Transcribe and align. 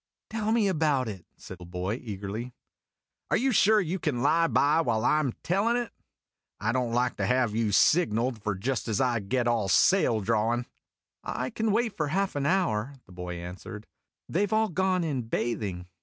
"Tell 0.31 0.51
me 0.51 0.67
about 0.67 1.07
it," 1.07 1.27
said 1.37 1.59
the 1.59 1.65
boy 1.65 1.93
eagerly. 2.01 2.55
"Are 3.29 3.37
you 3.37 3.51
sure 3.51 3.79
you 3.79 3.99
can 3.99 4.23
lie 4.23 4.47
by 4.47 4.81
while 4.81 5.05
I 5.05 5.19
'm 5.19 5.31
tellin' 5.43 5.77
it? 5.77 5.91
I 6.59 6.71
don't 6.71 6.91
like 6.91 7.17
to 7.17 7.25
have 7.27 7.53
you 7.53 7.71
signaled 7.71 8.41
for 8.41 8.55
just 8.55 8.87
as 8.87 8.99
I 8.99 9.19
get 9.19 9.47
all 9.47 9.67
sail 9.69 10.19
drawin'."" 10.19 10.65
I 11.23 11.51
can 11.51 11.71
wait 11.71 11.95
for 11.95 12.07
half 12.07 12.35
an 12.35 12.47
hour," 12.47 12.95
the 13.05 13.11
boy 13.11 13.35
answered. 13.35 13.85
"They 14.27 14.47
Ve 14.47 14.55
all 14.55 14.69
gone 14.69 15.03
in 15.03 15.21
bathing." 15.27 15.85